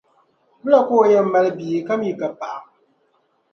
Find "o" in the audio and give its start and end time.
1.01-1.03